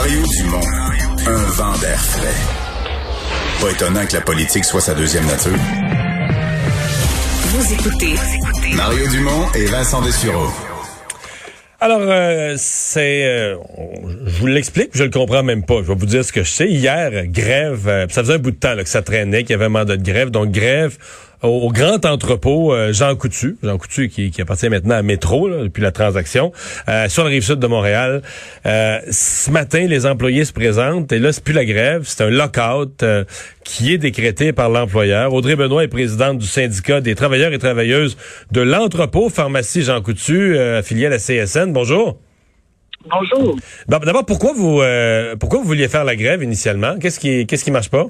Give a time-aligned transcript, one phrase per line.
[0.00, 0.60] Mario Dumont,
[1.26, 3.60] un vent d'air frais.
[3.60, 5.58] Pas étonnant que la politique soit sa deuxième nature.
[7.46, 8.14] Vous écoutez
[8.76, 10.52] Mario Dumont et Vincent Dessureau.
[11.80, 13.56] Alors, euh, c'est, euh,
[14.24, 15.78] je vous l'explique, je le comprends même pas.
[15.82, 16.68] Je vais vous dire ce que je sais.
[16.68, 19.54] Hier, grève, euh, ça faisait un bout de temps là, que ça traînait, qu'il y
[19.54, 20.30] avait un mandat de grève.
[20.30, 20.96] Donc, grève
[21.42, 25.92] au, grand entrepôt Jean Coutu, Jean Coutu qui, qui, appartient maintenant à Métro depuis la
[25.92, 26.52] transaction,
[27.08, 28.22] sur la rive sud de Montréal.
[28.64, 33.04] ce matin, les employés se présentent et là, c'est plus la grève, c'est un lockout
[33.64, 35.32] qui est décrété par l'employeur.
[35.32, 38.16] Audrey Benoît est présidente du syndicat des travailleurs et travailleuses
[38.52, 41.72] de l'entrepôt pharmacie Jean Coutu, affilié à la CSN.
[41.72, 42.18] Bonjour.
[43.06, 43.56] Bonjour.
[43.86, 46.98] D'abord, pourquoi vous euh, pourquoi vous vouliez faire la grève initialement?
[46.98, 48.06] Qu'est-ce qui qu'est-ce qui marche pas?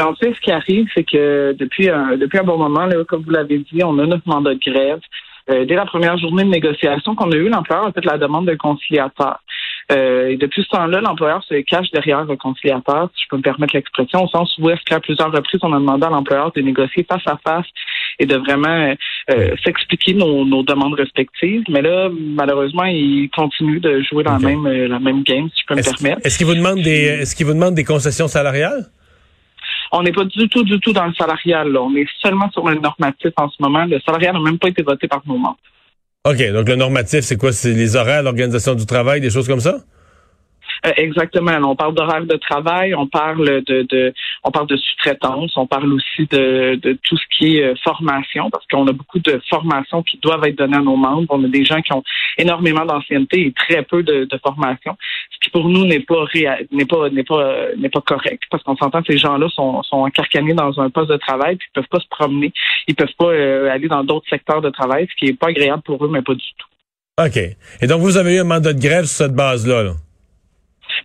[0.00, 3.22] En fait, ce qui arrive, c'est que depuis un depuis un bon moment, là, comme
[3.22, 5.00] vous l'avez dit, on a notre mandat de grève.
[5.50, 8.46] Euh, dès la première journée de négociation qu'on a eue, l'employeur a fait la demande
[8.46, 9.40] d'un conciliateur.
[9.90, 13.42] Euh, et depuis ce temps-là, l'employeur se cache derrière le conciliateur, si je peux me
[13.42, 16.60] permettre l'expression, au sens où est-ce qu'à plusieurs reprises, on a demandé à l'employeur de
[16.60, 17.66] négocier face à face
[18.20, 18.94] et de vraiment
[19.30, 21.64] euh, s'expliquer nos, demandes respectives.
[21.68, 25.66] Mais là, malheureusement, il continue de jouer dans la même la même game, si je
[25.66, 26.24] peux me permettre.
[26.24, 28.86] Est-ce qu'il vous demande des est-ce qu'il vous demande des concessions salariales?
[29.92, 31.76] On n'est pas du tout, du tout dans le salarial.
[31.76, 33.84] On est seulement sur le normatif en ce moment.
[33.84, 35.58] Le salarial n'a même pas été voté par nos membres.
[36.24, 37.52] OK, donc le normatif, c'est quoi?
[37.52, 39.78] C'est les horaires, l'organisation du travail, des choses comme ça?
[40.84, 41.52] Euh, exactement.
[41.62, 45.92] On parle d'horaire de travail, on parle de, de on parle de sous-traitance, on parle
[45.92, 50.02] aussi de, de, tout ce qui est euh, formation, parce qu'on a beaucoup de formations
[50.02, 51.28] qui doivent être données à nos membres.
[51.30, 52.02] On a des gens qui ont
[52.36, 54.96] énormément d'ancienneté et très peu de, de formation,
[55.30, 56.24] ce qui pour nous n'est pas
[56.72, 59.98] n'est pas n'est pas n'est pas correct, parce qu'on s'entend que ces gens-là sont, sont
[59.98, 62.52] encarcanés dans un poste de travail, puis ils peuvent pas se promener,
[62.88, 65.82] ils peuvent pas euh, aller dans d'autres secteurs de travail, ce qui est pas agréable
[65.82, 66.66] pour eux, mais pas du tout.
[67.24, 67.36] OK.
[67.82, 69.92] Et donc, vous avez eu un mandat de grève sur cette base-là, là?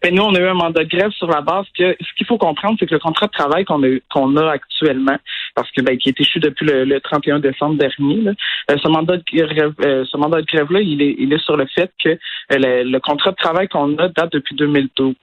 [0.02, 2.25] Ben, nous, on a eu un mandat de grève sur la base que ce qu'il
[2.25, 5.17] faut comprendre, c'est que le contrat de travail qu'on a, qu'on a actuellement,
[5.56, 8.31] parce que ben, qui est échu depuis le, 31 décembre dernier, là,
[8.72, 11.57] euh, ce mandat de grève, euh, ce mandat de grève-là, il est, il est sur
[11.57, 12.17] le fait que euh,
[12.50, 15.16] le, contrat de travail qu'on a date depuis 2012.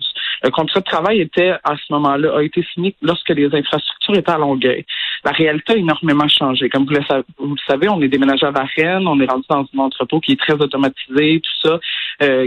[0.44, 4.30] Le contrat de travail était, à ce moment-là, a été signé lorsque les infrastructures étaient
[4.30, 4.84] à Longueuil.
[5.24, 6.68] La réalité a énormément changé.
[6.68, 10.20] Comme vous le, savez, on est déménagé à Varennes, on est rendu dans un entrepôt
[10.20, 11.80] qui est très automatisé, tout ça,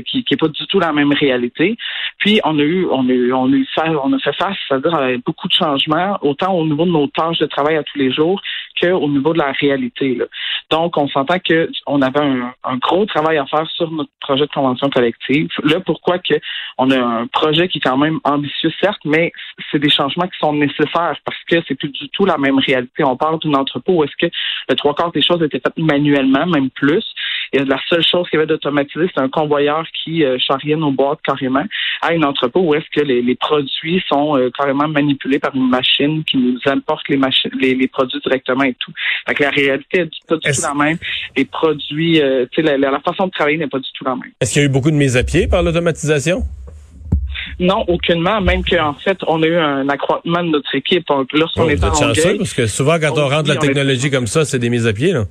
[0.05, 1.75] qui, qui est pas du tout la même réalité.
[2.19, 3.67] Puis on a eu, on a eu, on a eu
[4.03, 7.39] on a fait face, c'est-à-dire à beaucoup de changements, autant au niveau de nos tâches
[7.39, 8.39] de travail à tous les jours
[8.79, 10.19] qu'au niveau de la réalité.
[10.69, 14.45] Donc, on s'entend que on avait un, un, gros travail à faire sur notre projet
[14.45, 15.49] de convention collective.
[15.63, 16.35] Là, pourquoi que
[16.77, 19.31] on a un projet qui est quand même ambitieux, certes, mais
[19.71, 23.03] c'est des changements qui sont nécessaires parce que c'est plus du tout la même réalité.
[23.03, 24.31] On parle d'un entrepôt où est-ce que
[24.69, 27.05] le trois quarts des choses étaient faites manuellement, même plus.
[27.53, 30.91] Et la seule chose qu'il y avait d'automatisé, c'est un convoyeur qui euh, charriait nos
[30.91, 31.63] boîtes carrément
[32.01, 35.69] à un entrepôt où est-ce que les, les, produits sont euh, carrément manipulés par une
[35.69, 38.91] machine qui nous importe les, machines, les, les produits directement et tout.
[39.27, 40.97] Donc la réalité est pas du tout la même.
[41.35, 44.31] Les produits, euh, tu sais, la, façon de travailler n'est pas du tout la même.
[44.41, 46.43] Est-ce qu'il y a eu beaucoup de mises à pied par l'automatisation?
[47.59, 48.41] Non, aucunement.
[48.41, 51.93] Même qu'en fait, on a eu un accroissement de notre équipe lorsqu'on oh, est en
[51.93, 54.93] chanceux, parce que souvent, quand on, rentre la technologie comme ça, c'est des mises à
[54.93, 55.25] pied, là.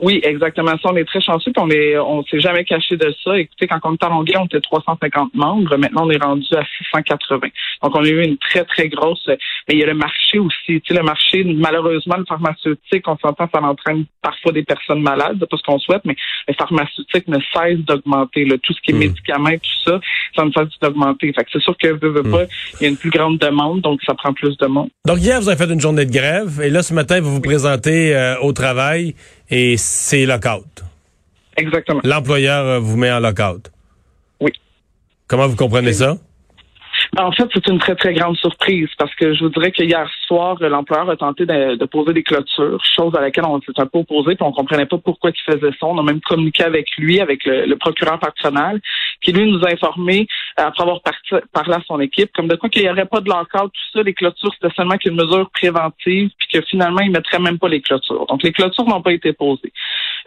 [0.00, 0.90] Oui, exactement ça.
[0.90, 3.38] On est très chanceux, on est, on s'est jamais caché de ça.
[3.38, 5.76] Écoutez, quand on était en Longueuil, on était 350 membres.
[5.76, 7.48] Maintenant, on est rendu à 680.
[7.82, 9.26] Donc, on a eu une très, très grosse.
[9.26, 10.80] Mais il y a le marché aussi.
[10.80, 15.36] Tu sais, le marché, malheureusement, le pharmaceutique, on s'entend, ça entraîne parfois des personnes malades,
[15.40, 16.16] c'est pas ce qu'on souhaite, mais
[16.48, 18.46] le pharmaceutique ne cesse d'augmenter.
[18.62, 18.98] Tout ce qui est hmm.
[18.98, 20.00] médicaments, tout ça,
[20.36, 21.32] ça ne cesse d'augmenter.
[21.32, 22.30] Fait que c'est sûr que veut, veut hmm.
[22.30, 22.44] pas,
[22.80, 24.88] il y a une plus grande demande, donc ça prend plus de monde.
[25.06, 27.40] Donc hier, vous avez fait une journée de grève, et là, ce matin, vous vous
[27.40, 29.14] présentez euh, au travail
[29.50, 30.84] et c'est lockout.
[31.56, 32.00] Exactement.
[32.04, 33.70] L'employeur vous met en lockout.
[34.40, 34.52] Oui.
[35.26, 36.16] Comment vous comprenez ça?
[37.18, 40.08] En fait, c'est une très, très grande surprise parce que je vous dirais que hier
[40.28, 43.98] soir, l'employeur a tenté de, poser des clôtures, chose à laquelle on s'est un peu
[43.98, 45.86] opposé, puis on comprenait pas pourquoi il faisait ça.
[45.86, 48.80] On a même communiqué avec lui, avec le, procureur patronal,
[49.22, 50.28] qui lui nous a informé,
[50.58, 51.00] euh, après avoir
[51.52, 54.02] parlé à son équipe, comme de quoi qu'il n'y aurait pas de lockout, tout ça,
[54.04, 57.80] les clôtures, c'était seulement qu'une mesure préventive, puis que finalement, ils mettraient même pas les
[57.80, 58.26] clôtures.
[58.26, 59.72] Donc, les clôtures n'ont pas été posées.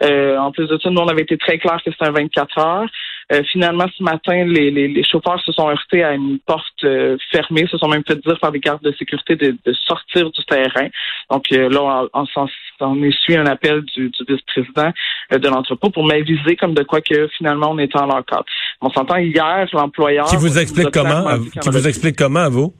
[0.02, 2.58] Euh, en plus de ça, nous, on avait été très clair que c'était un 24
[2.58, 2.88] heures.
[3.32, 7.66] Euh, finalement, ce matin, les, les, chauffeurs se sont heurtés à une porte euh, fermée,
[7.66, 9.56] se sont même fait dire par des gardes de sécurité de,
[9.86, 10.88] sortir du terrain.
[11.30, 12.46] Donc euh, là, on, on,
[12.80, 14.92] on essuie un appel du, du vice-président
[15.30, 18.46] de l'entrepôt pour m'aviser comme de quoi que finalement on était en lock-out.
[18.80, 20.26] On s'entend hier, l'employeur...
[20.26, 21.38] Qui vous explique comment?
[21.62, 22.74] Qui vous explique comment à vous?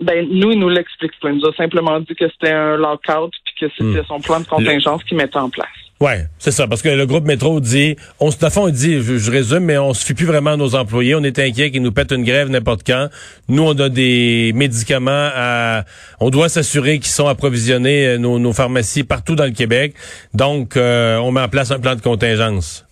[0.00, 1.30] Ben, nous, il nous l'explique pas.
[1.30, 4.06] Il nous a simplement dit que c'était un lockout puis que c'était hmm.
[4.06, 5.68] son plan de contingence qu'il mettait en place.
[6.02, 9.64] Ouais, c'est ça, parce que le groupe métro dit, on se, fond, dit, je, résume,
[9.64, 11.14] mais on se fie plus vraiment à nos employés.
[11.14, 13.08] On est inquiet qu'ils nous pètent une grève n'importe quand.
[13.50, 15.82] Nous, on a des médicaments à,
[16.18, 19.92] on doit s'assurer qu'ils sont approvisionnés euh, nos, nos, pharmacies partout dans le Québec.
[20.32, 22.86] Donc, euh, on met en place un plan de contingence.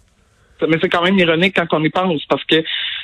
[0.69, 2.63] Mais c'est quand même ironique quand on y pense, parce que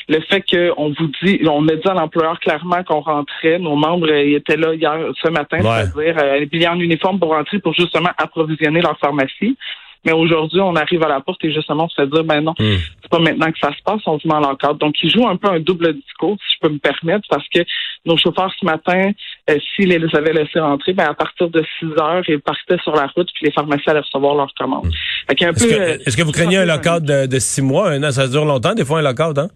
[0.09, 4.13] le fait qu'on vous dit, on a dit à l'employeur clairement qu'on rentrait, nos membres
[4.13, 8.99] étaient là hier, ce matin, c'est-à-dire euh, en uniforme pour rentrer pour justement approvisionner leur
[8.99, 9.57] pharmacie.
[10.05, 12.55] Mais aujourd'hui, on arrive à la porte et justement, on se fait dire, ben non,
[12.59, 12.77] hmm.
[13.03, 14.75] c'est pas maintenant que ça se passe, on se met en l'encadre.
[14.75, 17.61] Donc, ils jouent un peu un double discours, si je peux me permettre, parce que
[18.05, 19.13] nos chauffeurs ce matin,
[19.51, 22.95] euh, s'ils les avaient laissés rentrer, ben à partir de 6 heures, ils partaient sur
[22.95, 24.87] la route, puis les pharmacies allaient recevoir leurs commandes.
[24.87, 25.33] Hmm.
[25.33, 28.11] Est-ce que, euh, est que, vous craignez un lockout de, de, six mois, un an?
[28.11, 29.49] Ça dure longtemps, des fois, un lockout, hein?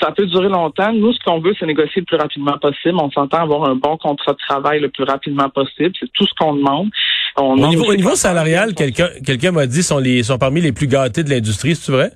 [0.00, 0.92] ça peut durer longtemps.
[0.92, 2.98] Nous, ce qu'on veut, c'est négocier le plus rapidement possible.
[3.00, 5.92] On s'entend avoir un bon contrat de travail le plus rapidement possible.
[5.98, 6.90] C'est tout ce qu'on demande.
[7.36, 7.56] Au,
[7.94, 11.74] niveau, salarial, quelqu'un quelqu'un m'a dit sont les sont parmi les plus gâtés de l'industrie,
[11.74, 12.12] c'est vrai?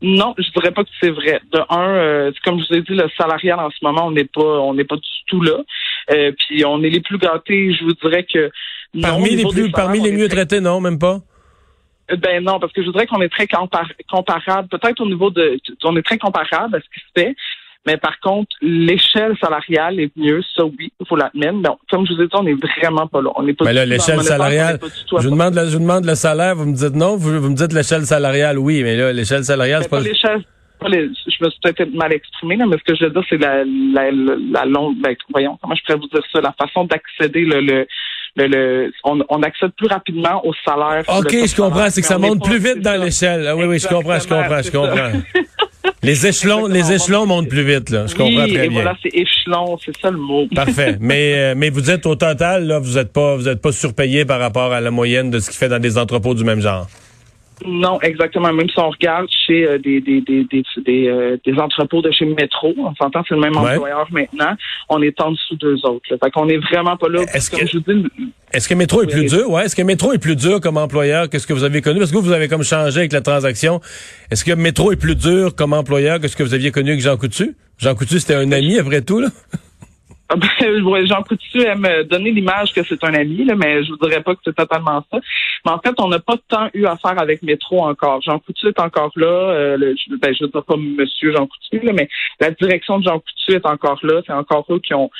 [0.00, 1.40] Non, je dirais pas que c'est vrai.
[1.52, 4.24] De un, euh, comme je vous ai dit, le salarial en ce moment, on n'est
[4.24, 5.58] pas on n'est pas du tout là.
[6.10, 8.50] Euh, puis on est les plus gâtés, je vous dirais que
[9.00, 11.20] parmi les plus parmi les mieux traités, non, même pas?
[12.10, 13.46] Euh, ben non, parce que je voudrais qu'on est très
[14.10, 14.68] comparable.
[14.68, 17.36] Peut-être au niveau de, on est très comparable à ce qui se fait.
[17.86, 21.60] Mais par contre, l'échelle salariale est mieux, ça oui, il faut l'admettre.
[21.62, 23.30] Donc, comme je vous ai dit, on n'est vraiment pas là.
[23.34, 23.64] On n'est pas.
[23.64, 24.78] Mais là, l'échelle salariale.
[25.10, 27.72] Je vous demande, le, je demande le salaire, vous me dites non, vous, me dites
[27.72, 30.00] l'échelle salariale, oui, mais là, l'échelle salariale, c'est pas.
[30.00, 30.44] l'échelle.
[30.84, 33.62] Je me suis peut-être mal exprimé, là, mais ce que je veux dire, c'est la,
[33.64, 37.60] la, la, longue, ben, voyons, comment je pourrais vous dire ça, la façon d'accéder le,
[37.60, 37.86] le
[38.36, 41.04] le, on, on, accède plus rapidement au salaire.
[41.08, 41.90] OK, je comprends.
[41.90, 43.46] C'est que ça monte plus vite dans l'échelle.
[43.46, 45.12] Ah oui, oui, je comprends, je comprends, je comprends.
[46.04, 48.06] Les échelons, les échelons montent plus vite, là.
[48.08, 48.82] Je comprends très et bien.
[48.82, 50.48] Voilà, c'est échelon, c'est ça le mot.
[50.52, 50.96] Parfait.
[51.00, 54.24] Mais, euh, mais vous êtes au total, là, vous êtes pas, vous êtes pas surpayé
[54.24, 56.88] par rapport à la moyenne de ce qui fait dans des entrepôts du même genre.
[57.66, 58.52] Non, exactement.
[58.52, 62.24] Même si on regarde chez euh, des, des, des, des, euh, des, entrepôts de chez
[62.24, 64.54] Métro, on s'entend, c'est le même employeur maintenant,
[64.88, 66.06] on est en dessous d'eux autres.
[66.10, 66.16] Là.
[66.22, 67.22] Fait qu'on est vraiment pas là.
[67.34, 68.06] Est-ce que, je dis,
[68.52, 69.50] est-ce que Métro est plus dur?
[69.50, 69.64] Ouais.
[69.64, 71.98] Est-ce que Métro est plus dur comme employeur que ce que vous avez connu?
[71.98, 73.80] Parce que vous, avez comme changé avec la transaction.
[74.30, 77.00] Est-ce que Métro est plus dur comme employeur que ce que vous aviez connu avec
[77.00, 77.54] Jean Coutu?
[77.78, 79.28] Jean Coutu, c'était un ami après tout, là?
[81.06, 84.34] Jean Coutu aime donner l'image que c'est un ami, là, mais je vous dirais pas
[84.34, 85.18] que c'est totalement ça.
[85.64, 88.20] Mais en fait, on n'a pas tant eu affaire avec Métro encore.
[88.22, 89.26] Jean Coutu est encore là.
[89.26, 89.94] Euh, ben,
[90.34, 92.08] je ne dis pas Monsieur Jean Coutu, là, mais
[92.40, 94.22] la direction de Jean Coutu est encore là.
[94.26, 95.10] C'est encore eux qui ont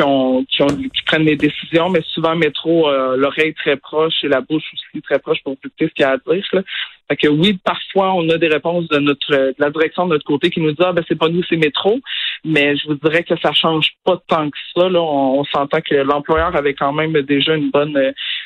[0.00, 4.14] qui ont, qui ont qui prennent les décisions, mais souvent métro euh, l'oreille très proche
[4.22, 6.44] et la bouche aussi très proche pour écouter ce qu'il y a à dire.
[6.52, 6.62] Là.
[7.08, 10.24] Fait que oui, parfois on a des réponses de notre de la direction de notre
[10.24, 12.00] côté qui nous dit ah ben c'est pas nous c'est métro,
[12.44, 14.88] mais je vous dirais que ça change pas tant que ça.
[14.88, 17.98] Là, on, s'entend que l'employeur avait quand même déjà une bonne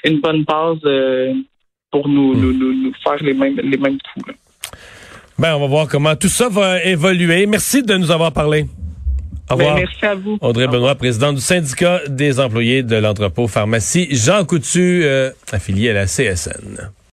[0.05, 1.35] une bonne base euh,
[1.93, 4.27] pour nous, nous, nous, faire les mêmes les mêmes coups.
[4.29, 4.35] Là.
[5.39, 7.47] Ben on va voir comment tout ça va évoluer.
[7.47, 8.65] Merci de nous avoir parlé.
[9.51, 9.77] Au revoir.
[9.77, 10.39] merci à vous.
[10.41, 14.09] Audrey Benoît, président du syndicat des employés de l'entrepôt pharmacie.
[14.11, 16.91] Jean Coutu, euh, affilié à la CSN.